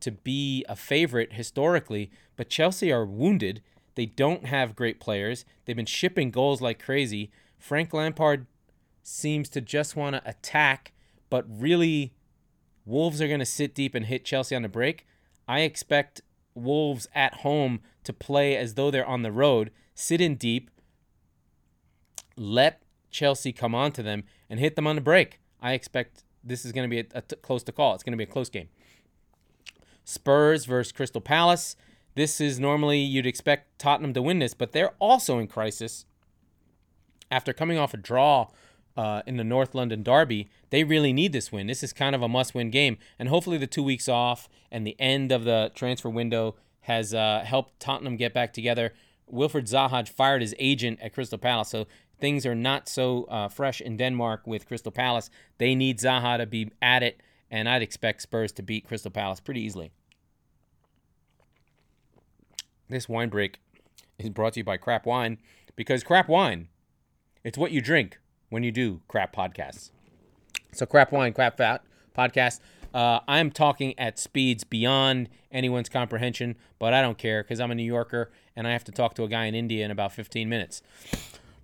to 0.00 0.10
be 0.10 0.64
a 0.68 0.74
favorite 0.74 1.34
historically, 1.34 2.10
but 2.36 2.48
Chelsea 2.48 2.90
are 2.90 3.04
wounded 3.04 3.62
they 4.00 4.06
don't 4.06 4.46
have 4.46 4.74
great 4.74 4.98
players. 4.98 5.44
They've 5.66 5.76
been 5.76 5.84
shipping 5.84 6.30
goals 6.30 6.62
like 6.62 6.82
crazy. 6.82 7.30
Frank 7.58 7.92
Lampard 7.92 8.46
seems 9.02 9.50
to 9.50 9.60
just 9.60 9.94
want 9.94 10.16
to 10.16 10.26
attack, 10.26 10.94
but 11.28 11.44
really, 11.46 12.14
Wolves 12.86 13.20
are 13.20 13.28
going 13.28 13.40
to 13.40 13.44
sit 13.44 13.74
deep 13.74 13.94
and 13.94 14.06
hit 14.06 14.24
Chelsea 14.24 14.56
on 14.56 14.62
the 14.62 14.70
break. 14.70 15.06
I 15.46 15.60
expect 15.60 16.22
Wolves 16.54 17.08
at 17.14 17.34
home 17.40 17.80
to 18.04 18.14
play 18.14 18.56
as 18.56 18.72
though 18.72 18.90
they're 18.90 19.04
on 19.04 19.20
the 19.20 19.30
road, 19.30 19.70
sit 19.94 20.22
in 20.22 20.36
deep, 20.36 20.70
let 22.38 22.80
Chelsea 23.10 23.52
come 23.52 23.74
onto 23.74 24.02
them, 24.02 24.24
and 24.48 24.58
hit 24.58 24.76
them 24.76 24.86
on 24.86 24.94
the 24.94 25.02
break. 25.02 25.40
I 25.60 25.74
expect 25.74 26.24
this 26.42 26.64
is 26.64 26.72
going 26.72 26.88
to 26.88 26.90
be 26.90 27.00
a, 27.00 27.18
a 27.18 27.20
t- 27.20 27.36
close 27.42 27.62
to 27.64 27.72
call. 27.72 27.96
It's 27.96 28.02
going 28.02 28.14
to 28.14 28.16
be 28.16 28.24
a 28.24 28.26
close 28.32 28.48
game. 28.48 28.70
Spurs 30.06 30.64
versus 30.64 30.90
Crystal 30.90 31.20
Palace. 31.20 31.76
This 32.20 32.38
is 32.38 32.60
normally 32.60 32.98
you'd 32.98 33.24
expect 33.24 33.78
Tottenham 33.78 34.12
to 34.12 34.20
win 34.20 34.40
this, 34.40 34.52
but 34.52 34.72
they're 34.72 34.92
also 34.98 35.38
in 35.38 35.46
crisis. 35.46 36.04
After 37.30 37.54
coming 37.54 37.78
off 37.78 37.94
a 37.94 37.96
draw 37.96 38.48
uh, 38.94 39.22
in 39.26 39.38
the 39.38 39.42
North 39.42 39.74
London 39.74 40.02
Derby, 40.02 40.50
they 40.68 40.84
really 40.84 41.14
need 41.14 41.32
this 41.32 41.50
win. 41.50 41.66
This 41.66 41.82
is 41.82 41.94
kind 41.94 42.14
of 42.14 42.20
a 42.20 42.28
must 42.28 42.54
win 42.54 42.68
game. 42.68 42.98
And 43.18 43.30
hopefully, 43.30 43.56
the 43.56 43.66
two 43.66 43.82
weeks 43.82 44.06
off 44.06 44.50
and 44.70 44.86
the 44.86 44.96
end 45.00 45.32
of 45.32 45.44
the 45.44 45.72
transfer 45.74 46.10
window 46.10 46.56
has 46.80 47.14
uh, 47.14 47.42
helped 47.46 47.80
Tottenham 47.80 48.18
get 48.18 48.34
back 48.34 48.52
together. 48.52 48.92
Wilfried 49.32 49.70
Zaha 49.70 50.06
fired 50.06 50.42
his 50.42 50.54
agent 50.58 51.00
at 51.00 51.14
Crystal 51.14 51.38
Palace, 51.38 51.70
so 51.70 51.86
things 52.20 52.44
are 52.44 52.54
not 52.54 52.86
so 52.86 53.24
uh, 53.30 53.48
fresh 53.48 53.80
in 53.80 53.96
Denmark 53.96 54.46
with 54.46 54.68
Crystal 54.68 54.92
Palace. 54.92 55.30
They 55.56 55.74
need 55.74 55.98
Zaha 55.98 56.36
to 56.36 56.44
be 56.44 56.70
at 56.82 57.02
it, 57.02 57.22
and 57.50 57.66
I'd 57.66 57.80
expect 57.80 58.20
Spurs 58.20 58.52
to 58.52 58.62
beat 58.62 58.86
Crystal 58.86 59.10
Palace 59.10 59.40
pretty 59.40 59.62
easily. 59.62 59.92
This 62.90 63.08
wine 63.08 63.28
break 63.28 63.60
is 64.18 64.30
brought 64.30 64.54
to 64.54 64.60
you 64.60 64.64
by 64.64 64.76
Crap 64.76 65.06
Wine 65.06 65.38
because 65.76 66.02
Crap 66.02 66.28
Wine, 66.28 66.66
it's 67.44 67.56
what 67.56 67.70
you 67.70 67.80
drink 67.80 68.18
when 68.48 68.64
you 68.64 68.72
do 68.72 69.00
crap 69.06 69.34
podcasts. 69.34 69.92
So, 70.72 70.86
Crap 70.86 71.12
Wine, 71.12 71.32
Crap 71.32 71.56
Fat 71.56 71.84
podcast. 72.18 72.58
Uh, 72.92 73.20
I'm 73.28 73.52
talking 73.52 73.96
at 73.96 74.18
speeds 74.18 74.64
beyond 74.64 75.28
anyone's 75.52 75.88
comprehension, 75.88 76.56
but 76.80 76.92
I 76.92 77.00
don't 77.00 77.16
care 77.16 77.44
because 77.44 77.60
I'm 77.60 77.70
a 77.70 77.76
New 77.76 77.84
Yorker 77.84 78.32
and 78.56 78.66
I 78.66 78.72
have 78.72 78.82
to 78.84 78.92
talk 78.92 79.14
to 79.14 79.22
a 79.22 79.28
guy 79.28 79.44
in 79.44 79.54
India 79.54 79.84
in 79.84 79.92
about 79.92 80.12
15 80.12 80.48
minutes. 80.48 80.82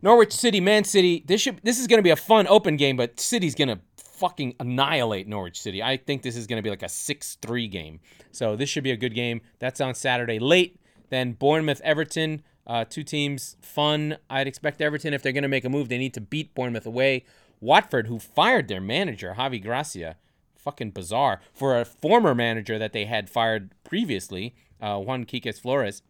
Norwich 0.02 0.32
City, 0.32 0.60
Man 0.60 0.84
City. 0.84 1.24
This 1.26 1.40
should 1.40 1.58
this 1.64 1.80
is 1.80 1.88
going 1.88 1.98
to 1.98 2.04
be 2.04 2.10
a 2.10 2.16
fun 2.16 2.46
open 2.46 2.76
game, 2.76 2.96
but 2.96 3.18
City's 3.18 3.56
going 3.56 3.68
to 3.68 3.80
fucking 3.96 4.54
annihilate 4.60 5.26
Norwich 5.26 5.60
City. 5.60 5.82
I 5.82 5.96
think 5.96 6.22
this 6.22 6.36
is 6.36 6.46
going 6.46 6.58
to 6.58 6.62
be 6.62 6.70
like 6.70 6.82
a 6.82 6.86
6-3 6.86 7.70
game. 7.70 7.98
So 8.30 8.54
this 8.54 8.68
should 8.68 8.84
be 8.84 8.92
a 8.92 8.96
good 8.96 9.14
game. 9.14 9.40
That's 9.58 9.80
on 9.80 9.96
Saturday 9.96 10.38
late. 10.38 10.78
Then 11.08 11.32
Bournemouth, 11.32 11.80
Everton, 11.82 12.42
uh, 12.66 12.84
two 12.84 13.02
teams, 13.02 13.56
fun. 13.60 14.18
I'd 14.28 14.46
expect 14.46 14.80
Everton, 14.80 15.14
if 15.14 15.22
they're 15.22 15.32
going 15.32 15.42
to 15.42 15.48
make 15.48 15.64
a 15.64 15.68
move, 15.68 15.88
they 15.88 15.98
need 15.98 16.14
to 16.14 16.20
beat 16.20 16.54
Bournemouth 16.54 16.86
away. 16.86 17.24
Watford, 17.60 18.06
who 18.06 18.18
fired 18.18 18.68
their 18.68 18.80
manager, 18.80 19.34
Javi 19.38 19.62
Gracia, 19.62 20.16
fucking 20.56 20.90
bizarre, 20.90 21.40
for 21.54 21.78
a 21.78 21.84
former 21.84 22.34
manager 22.34 22.78
that 22.78 22.92
they 22.92 23.04
had 23.04 23.30
fired 23.30 23.70
previously, 23.84 24.54
uh, 24.80 24.98
Juan 24.98 25.24
Quiques 25.24 25.58
Flores. 25.58 26.02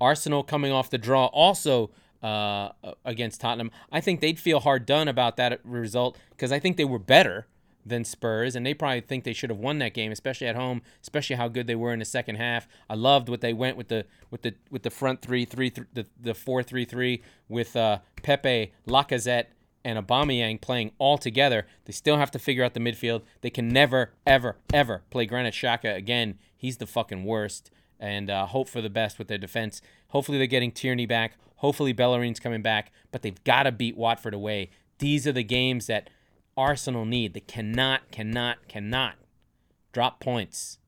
Arsenal 0.00 0.42
coming 0.42 0.72
off 0.72 0.90
the 0.90 0.98
draw 0.98 1.26
also 1.26 1.90
uh, 2.22 2.70
against 3.04 3.40
Tottenham. 3.40 3.70
I 3.90 4.00
think 4.00 4.20
they'd 4.20 4.38
feel 4.38 4.60
hard 4.60 4.86
done 4.86 5.08
about 5.08 5.36
that 5.36 5.60
result 5.64 6.18
because 6.30 6.52
I 6.52 6.58
think 6.58 6.76
they 6.76 6.84
were 6.84 6.98
better 6.98 7.46
than 7.88 8.04
Spurs, 8.04 8.54
and 8.54 8.64
they 8.64 8.74
probably 8.74 9.00
think 9.00 9.24
they 9.24 9.32
should 9.32 9.50
have 9.50 9.58
won 9.58 9.78
that 9.78 9.94
game, 9.94 10.12
especially 10.12 10.46
at 10.46 10.56
home, 10.56 10.82
especially 11.02 11.36
how 11.36 11.48
good 11.48 11.66
they 11.66 11.74
were 11.74 11.92
in 11.92 11.98
the 11.98 12.04
second 12.04 12.36
half. 12.36 12.68
I 12.88 12.94
loved 12.94 13.28
what 13.28 13.40
they 13.40 13.52
went 13.52 13.76
with 13.76 13.88
the 13.88 14.04
with 14.30 14.42
the 14.42 14.54
with 14.70 14.82
the 14.82 14.90
front 14.90 15.22
three, 15.22 15.44
three, 15.44 15.70
th- 15.70 15.88
the 15.92 16.06
the 16.20 16.34
four 16.34 16.62
three 16.62 16.84
three 16.84 17.22
with 17.48 17.74
uh, 17.76 17.98
Pepe, 18.22 18.72
Lacazette, 18.86 19.46
and 19.84 19.98
Aubameyang 19.98 20.60
playing 20.60 20.92
all 20.98 21.18
together. 21.18 21.66
They 21.86 21.92
still 21.92 22.18
have 22.18 22.30
to 22.32 22.38
figure 22.38 22.64
out 22.64 22.74
the 22.74 22.80
midfield. 22.80 23.22
They 23.40 23.50
can 23.50 23.68
never, 23.68 24.12
ever, 24.26 24.56
ever 24.72 25.02
play 25.10 25.26
Granit 25.26 25.54
Xhaka 25.54 25.96
again. 25.96 26.38
He's 26.56 26.76
the 26.76 26.86
fucking 26.86 27.24
worst. 27.24 27.70
And 28.00 28.30
uh, 28.30 28.46
hope 28.46 28.68
for 28.68 28.80
the 28.80 28.90
best 28.90 29.18
with 29.18 29.28
their 29.28 29.38
defense. 29.38 29.80
Hopefully 30.08 30.38
they're 30.38 30.46
getting 30.46 30.72
Tierney 30.72 31.06
back. 31.06 31.36
Hopefully 31.56 31.92
Bellerin's 31.92 32.38
coming 32.38 32.62
back. 32.62 32.92
But 33.10 33.22
they've 33.22 33.42
got 33.44 33.64
to 33.64 33.72
beat 33.72 33.96
Watford 33.96 34.34
away. 34.34 34.70
These 34.98 35.26
are 35.26 35.32
the 35.32 35.42
games 35.42 35.86
that 35.86 36.10
Arsenal 36.58 37.06
need. 37.06 37.32
They 37.32 37.40
cannot, 37.40 38.10
cannot, 38.10 38.68
cannot 38.68 39.14
drop 39.92 40.20
points 40.20 40.78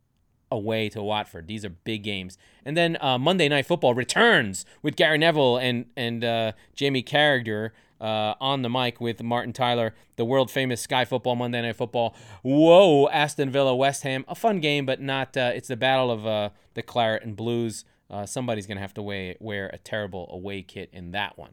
away 0.51 0.89
to 0.91 1.03
Watford. 1.03 1.47
These 1.47 1.65
are 1.65 1.71
big 1.71 2.03
games. 2.03 2.37
And 2.65 2.77
then 2.77 2.99
uh, 3.01 3.19
Monday 3.19 3.49
Night 3.49 3.67
Football 3.67 3.95
returns 3.95 4.67
with 4.83 4.97
Gary 4.97 5.19
Neville 5.19 5.57
and 5.57 5.87
and 5.97 6.25
uh, 6.25 6.53
Jamie 6.75 7.03
Carragher 7.03 7.71
uh, 8.01 8.35
on 8.41 8.63
the 8.63 8.71
mic 8.71 9.01
with 9.01 9.23
Martin 9.23 9.53
Tyler, 9.53 9.95
the 10.17 10.25
world 10.25 10.51
famous 10.51 10.81
Sky 10.81 11.05
Football 11.05 11.37
Monday 11.37 11.63
Night 11.63 11.77
Football. 11.77 12.17
Whoa, 12.43 13.09
Aston 13.09 13.51
Villa, 13.51 13.75
West 13.75 14.03
Ham, 14.03 14.25
a 14.27 14.35
fun 14.35 14.61
game, 14.61 14.87
but 14.87 15.01
not. 15.01 15.37
Uh, 15.37 15.53
it's 15.55 15.69
the 15.69 15.77
battle 15.77 16.11
of 16.11 16.27
uh, 16.27 16.51
the 16.75 16.83
Claret 16.83 17.23
and 17.23 17.37
Blues. 17.37 17.85
Uh, 18.11 18.27
somebody's 18.27 18.67
gonna 18.67 18.81
have 18.81 18.95
to 18.95 19.03
wear, 19.03 19.37
wear 19.39 19.71
a 19.73 19.79
terrible 19.79 20.29
away 20.33 20.63
kit 20.63 20.91
in 20.93 21.13
that 21.13 21.39
one. 21.39 21.53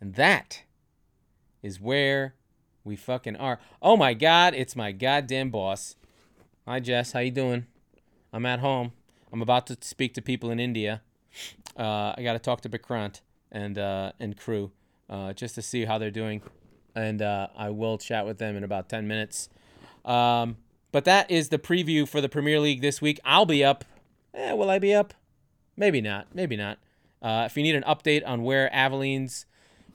And 0.00 0.14
that 0.14 0.62
is 1.62 1.80
where 1.80 2.34
we 2.84 2.96
fucking 2.96 3.36
are. 3.36 3.58
Oh 3.82 3.96
my 3.96 4.14
god, 4.14 4.54
it's 4.54 4.74
my 4.74 4.92
goddamn 4.92 5.50
boss. 5.50 5.96
Hi 6.66 6.80
Jess, 6.80 7.12
how 7.12 7.20
you 7.20 7.30
doing? 7.30 7.66
I'm 8.32 8.46
at 8.46 8.60
home. 8.60 8.92
I'm 9.32 9.42
about 9.42 9.66
to 9.68 9.78
speak 9.80 10.14
to 10.14 10.22
people 10.22 10.50
in 10.50 10.58
India. 10.58 11.02
Uh, 11.76 12.14
I 12.16 12.22
got 12.22 12.32
to 12.34 12.38
talk 12.38 12.60
to 12.62 12.68
Bikrant 12.68 13.20
and 13.52 13.78
uh, 13.78 14.12
and 14.18 14.36
crew 14.36 14.72
uh, 15.08 15.32
just 15.32 15.54
to 15.56 15.62
see 15.62 15.84
how 15.84 15.98
they're 15.98 16.10
doing, 16.10 16.42
and 16.94 17.22
uh, 17.22 17.48
I 17.56 17.70
will 17.70 17.98
chat 17.98 18.26
with 18.26 18.38
them 18.38 18.56
in 18.56 18.64
about 18.64 18.88
ten 18.88 19.06
minutes. 19.06 19.48
Um, 20.04 20.56
but 20.92 21.04
that 21.04 21.30
is 21.30 21.50
the 21.50 21.58
preview 21.58 22.08
for 22.08 22.20
the 22.20 22.28
Premier 22.28 22.58
League 22.58 22.80
this 22.80 23.00
week. 23.00 23.20
I'll 23.24 23.46
be 23.46 23.62
up. 23.62 23.84
Eh, 24.34 24.52
will 24.52 24.70
I 24.70 24.78
be 24.78 24.94
up? 24.94 25.14
Maybe 25.76 26.00
not. 26.00 26.34
Maybe 26.34 26.56
not. 26.56 26.78
Uh, 27.22 27.44
if 27.46 27.56
you 27.56 27.62
need 27.62 27.74
an 27.74 27.84
update 27.84 28.26
on 28.26 28.42
where 28.42 28.74
Aveline's 28.74 29.46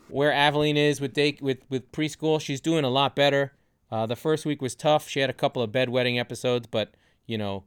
where 0.08 0.32
Aveline 0.32 0.78
is 0.78 1.02
with 1.02 1.14
day, 1.14 1.38
with 1.42 1.60
with 1.70 1.92
preschool, 1.92 2.40
she's 2.40 2.62
doing 2.62 2.84
a 2.84 2.90
lot 2.90 3.16
better. 3.16 3.54
Uh, 3.92 4.06
the 4.06 4.16
first 4.16 4.46
week 4.46 4.62
was 4.62 4.76
tough. 4.76 5.08
She 5.08 5.20
had 5.20 5.30
a 5.30 5.34
couple 5.34 5.62
of 5.62 5.72
bedwetting 5.72 6.20
episodes, 6.20 6.68
but 6.68 6.96
you 7.26 7.38
know, 7.38 7.64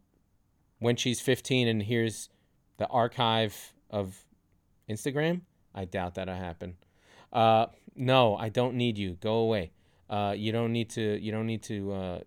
when 0.79 0.97
she's 0.97 1.21
15 1.21 1.69
and 1.69 1.83
here's 1.83 2.29
the 2.77 2.87
archive 2.89 3.73
of 3.91 4.25
Instagram, 4.89 5.43
I 5.75 5.85
doubt 5.85 6.15
that'll 6.15 6.35
happen. 6.35 6.77
Uh, 7.33 7.67
no, 7.95 8.37
I 8.37 8.49
don't 8.49 8.75
need 8.75 8.99
you. 8.99 9.15
Go 9.21 9.37
away. 9.37 9.73
Uh, 10.09 10.35
you 10.37 10.53
don't 10.53 10.73
need 10.73 10.91
to. 10.91 11.19
You 11.21 11.33
don't 11.33 11.47
need 11.47 11.63
to. 11.65 11.93
Uh, 11.93 12.21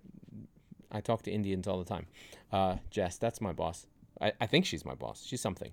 I 0.92 1.02
talk 1.02 1.24
to 1.24 1.32
Indians 1.32 1.68
all 1.68 1.80
the 1.80 1.86
time. 1.86 2.06
Uh, 2.52 2.76
Jess, 2.90 3.18
that's 3.18 3.42
my 3.42 3.54
boss. 3.54 3.88
I, 4.20 4.34
I 4.42 4.46
think 4.46 4.66
she's 4.66 4.86
my 4.86 4.94
boss. 4.94 5.24
She's 5.26 5.42
something. 5.42 5.72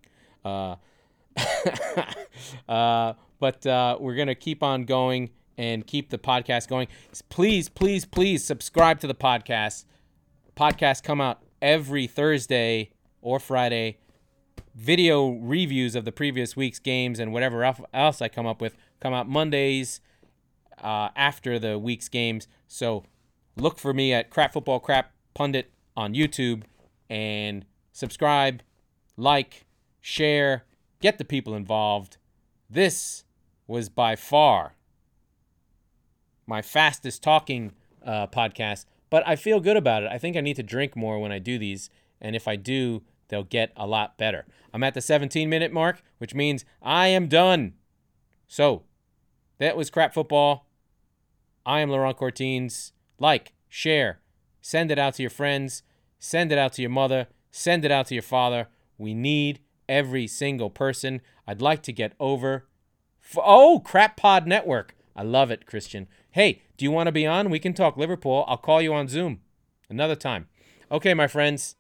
Uh, 2.69 3.15
but 3.41 3.67
uh, 3.67 3.97
we're 4.01 4.15
going 4.15 4.29
to 4.29 4.35
keep 4.35 4.63
on 4.63 4.85
going 4.85 5.31
and 5.57 5.87
keep 5.87 6.11
the 6.11 6.19
podcast 6.19 6.69
going. 6.69 6.87
Please, 7.29 7.69
please, 7.69 8.05
please 8.05 8.45
subscribe 8.45 9.01
to 9.01 9.07
the 9.07 9.15
podcast. 9.15 9.85
Podcasts 10.57 11.03
come 11.03 11.21
out 11.21 11.43
every 11.61 12.07
Thursday 12.07 12.91
or 13.21 13.41
Friday. 13.41 13.99
Video 14.75 15.31
reviews 15.31 15.95
of 15.95 16.05
the 16.05 16.13
previous 16.13 16.57
week's 16.57 16.79
games 16.79 17.19
and 17.19 17.33
whatever 17.33 17.65
else 17.93 18.23
I 18.23 18.29
come 18.29 18.47
up 18.47 18.61
with 18.61 18.77
come 19.01 19.13
out 19.13 19.29
Mondays 19.29 20.01
uh, 20.81 21.09
after 21.17 21.59
the 21.59 21.79
week's 21.79 22.09
games. 22.09 22.47
So 22.67 23.05
look 23.57 23.79
for 23.79 23.93
me 23.93 24.13
at 24.13 24.31
Crap 24.31 24.53
Football 24.53 24.81
Crap 24.81 25.13
Pundit 25.35 25.73
on 25.97 26.15
YouTube 26.15 26.63
and 27.11 27.65
subscribe, 27.93 28.63
like, 29.17 29.67
share, 30.01 30.65
get 31.01 31.19
the 31.19 31.25
people 31.25 31.55
involved. 31.55 32.17
This 32.69 33.25
was 33.67 33.89
by 33.89 34.17
far 34.17 34.75
my 36.49 36.63
fastest 36.63 37.23
talking 37.23 37.73
uh, 38.05 38.27
podcast, 38.27 38.87
but 39.11 39.23
I 39.27 39.37
feel 39.37 39.61
good 39.61 39.77
about 39.77 40.03
it. 40.03 40.11
I 40.11 40.19
think 40.19 40.37
I 40.37 40.41
need 40.41 40.57
to 40.57 40.63
drink 40.63 40.97
more 40.97 41.19
when 41.19 41.31
I 41.31 41.39
do 41.39 41.59
these, 41.59 41.91
and 42.21 42.35
if 42.35 42.49
I 42.49 42.57
do, 42.57 43.03
they'll 43.29 43.45
get 43.45 43.71
a 43.77 43.87
lot 43.87 44.17
better. 44.17 44.47
I'm 44.73 44.83
at 44.83 44.95
the 44.95 45.03
17 45.03 45.49
minute 45.49 45.73
mark, 45.73 46.03
which 46.17 46.35
means 46.35 46.65
I 46.83 47.09
am 47.09 47.29
done. 47.29 47.75
So, 48.47 48.85
that 49.59 49.77
was 49.77 49.91
Crap 49.91 50.15
Football. 50.15 50.67
I 51.67 51.81
am 51.81 51.91
Laurent 51.91 52.17
Cortines. 52.17 52.93
Like, 53.19 53.53
share, 53.69 54.21
send 54.63 54.91
it 54.91 54.99
out 54.99 55.15
to 55.15 55.23
your 55.23 55.31
friends, 55.31 55.83
send 56.19 56.51
it 56.51 56.57
out 56.59 56.73
to 56.75 56.83
your 56.83 56.91
mother, 56.91 57.27
send 57.51 57.85
it 57.85 57.91
out 57.91 58.07
to 58.07 58.15
your 58.15 58.23
father. 58.23 58.69
We 58.97 59.13
need 59.13 59.61
every 59.89 60.27
single 60.27 60.71
person. 60.71 61.21
I'd 61.47 61.63
like 61.63 61.83
to 61.85 61.93
get 61.93 62.13
over. 62.21 62.67
For, 63.21 63.43
oh, 63.45 63.81
Crap 63.85 64.17
Pod 64.17 64.47
Network. 64.47 64.95
I 65.17 65.23
love 65.23 65.51
it, 65.51 65.67
Christian. 65.67 66.07
Hey, 66.31 66.63
do 66.77 66.85
you 66.85 66.91
want 66.91 67.09
to 67.09 67.13
be 67.13 67.27
on? 67.27 67.51
We 67.51 67.59
can 67.59 67.75
talk 67.75 67.97
Liverpool. 67.97 68.45
I'll 68.47 68.57
call 68.57 68.81
you 68.81 68.95
on 68.95 69.09
Zoom 69.09 69.41
another 69.91 70.17
time. 70.17 70.49
Okay, 70.91 71.15
my 71.15 71.27
friends. 71.27 71.77